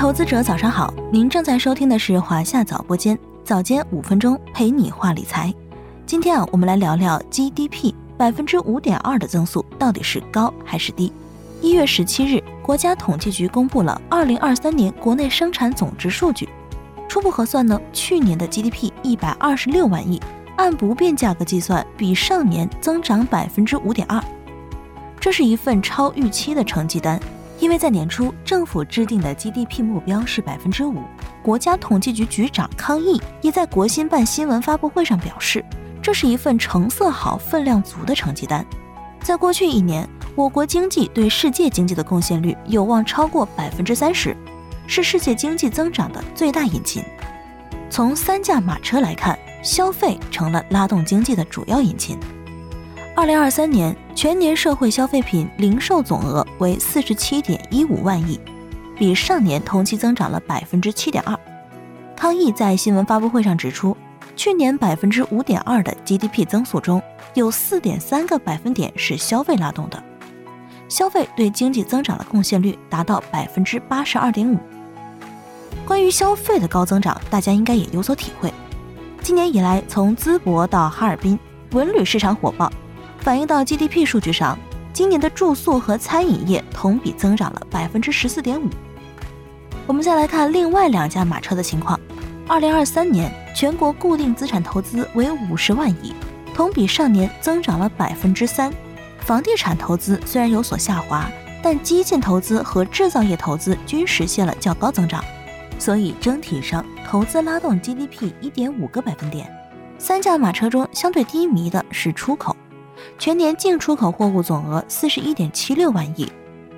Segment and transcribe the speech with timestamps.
[0.00, 5.52] 投资者早上好，您正在收听的是华夏早播间，早间五分钟陪你话理财。
[6.06, 11.12] 今天啊，我们来聊聊 GDP 百分之五点二的增速到底是高还是低？
[11.60, 16.48] 一月十七日，国家统计局公布了二零二三年国内生产总值数据，
[17.06, 20.18] 初步核算呢，去年的 GDP 一百二十六万亿，
[20.56, 24.18] 按不变价格计算，比上年增长百分之五点二，
[25.20, 27.20] 这是一份超预期的成绩单。
[27.60, 31.02] 因为在年初，政府制定的 GDP 目标是百分之五。
[31.42, 35.64] 国家统计局局长康毅也在国新办新闻发布会上表示，
[36.02, 38.64] 这是一份成色好、分量足的成绩单。
[39.22, 44.34] 在过去一年，我国经济对世界经济的贡献率有望超过百分之三十，
[44.86, 47.04] 是世界经济增长的最大引擎。
[47.90, 52.18] 从三驾马车来看，消费成了拉动经济的主要引擎。
[53.14, 58.38] 二零二三年全年社会消费品零售总额为四十七点一五万亿，
[58.98, 61.34] 比上年同期增长了百分之七点二。
[62.14, 63.96] 康毅在新闻发布会上指出，
[64.36, 70.04] 去年百分之五点二的 GDP 增速中有四点三个百分点是消费拉动的，
[70.86, 74.58] 消费对经济增长的贡献率达到百分之八十二点五。
[75.86, 78.52] 关于消费的高增长，大家应该也有所体会。
[79.22, 81.38] 今年以来，从淄博到哈尔滨，
[81.72, 82.70] 文旅市场火爆。
[83.20, 84.58] 反映到 GDP 数据上，
[84.94, 88.68] 今年的住宿和餐饮业同比增长了百分之十四点五。
[89.86, 92.00] 我们再来看另外两驾马车的情况。
[92.48, 96.14] 二零二三年全国固定资产投资为五十万亿，
[96.54, 98.72] 同比上年增长了百分之三。
[99.18, 101.30] 房地产投资虽然有所下滑，
[101.62, 105.22] 但基建投资和制造业投资均实现了较高增长，
[105.78, 109.46] 所以整体上投资拉动 GDP 一点五个百分点。
[109.98, 112.56] 三驾马车中相对低迷的是出口。
[113.18, 116.30] 全年净出口货物总额四十一点七六万亿，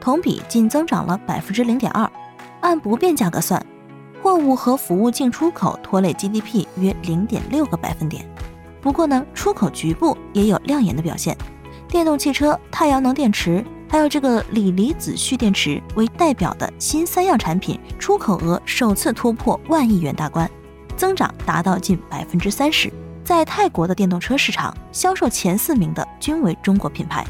[0.00, 2.10] 同比仅增长了百分之零点二。
[2.60, 3.64] 按不变价格算，
[4.22, 8.24] 货物和服务净出口拖累 GDP 约零点六个百分点。
[8.80, 11.36] 不过呢，出口局部也有亮眼的表现，
[11.88, 20.50] 电动汽车、太阳能电池，还有这个锂离子蓄电池为代表的新三样产品出口额首次突破万亿元大关，
[20.96, 22.92] 增长达到近百分之三十。
[23.28, 27.22] 在泰国的电动车市场，销售前四名的均为中国品牌。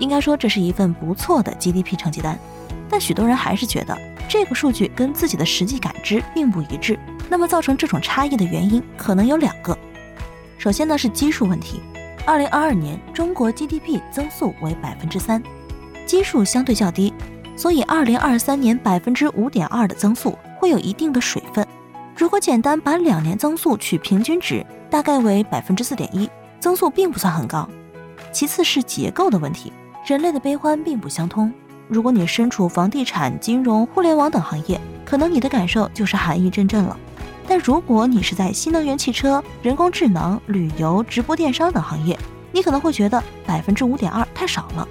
[0.00, 2.36] 应该说，这是一份不错的 GDP 成绩单。
[2.90, 3.96] 但许多人还是觉得
[4.28, 6.98] 这个数据跟自己的实际感知并不一致。
[7.30, 9.78] 那么，造成这种差异的原因可能有两个。
[10.58, 11.80] 首先呢，是基数问题。
[12.26, 15.40] 二零二二年中国 GDP 增速为百分之三，
[16.04, 17.14] 基数相对较低，
[17.56, 21.64] 所以二零二三年百分之五点二的增速会有一定的水分。
[22.16, 26.28] 如果简单把两年增速取平均值，大概为百分之四点一，
[26.60, 27.68] 增速并不算很高。
[28.32, 29.72] 其次是结构的问题，
[30.06, 31.52] 人类的悲欢并不相通。
[31.88, 36.96] 如果你身处房地产、金融、互联网等行业，可能你的感受就是寒意阵阵了。
[37.48, 42.16] 但如果你是在新能源汽车、人工智能、旅游、直播电商等行业，
[42.52, 44.86] 你可能会觉得百分之五点二太少了。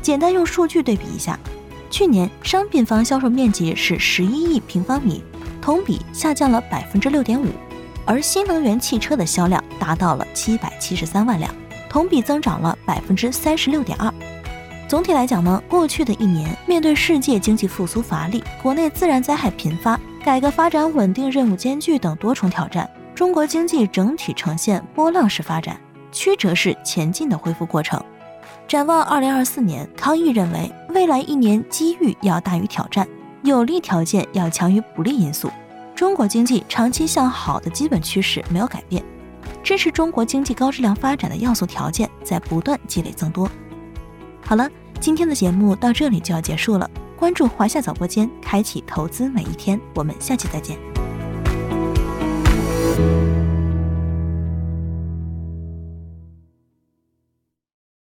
[0.00, 1.38] 简单用数据对比一下，
[1.90, 5.22] 去年商品房销售面积是十一亿平方米，
[5.60, 7.46] 同比下降了百分之六点五。
[8.04, 11.54] 而新能源汽车的销量达到了七百七十三万辆，
[11.90, 14.12] 同比增长了百分之三十六点二。
[14.88, 25.78] 总体来讲呢，过去的一年，面对世界经济复苏乏力、国内自然灾害频发、改革发展稳定任务艰巨等多重挑战，中国经济整体呈现波浪式发展、
[26.10, 28.02] 曲折式前进的恢复过程。
[28.66, 33.06] 展望二零二四年，康毅认为，未来一年机遇要大于挑战，
[33.42, 35.50] 有利条件要强于不利因素。
[35.94, 39.02] 中国经济长期向好的基本趋势没有改变，
[39.62, 43.50] 支持中国经济高质量发展的要素条件在不断积累增多。
[44.44, 46.88] 好了，今天的节目到这里就要结束了。
[47.16, 49.80] 关注华夏早播间，开启投资每一天。
[49.94, 50.97] 我们下期再见。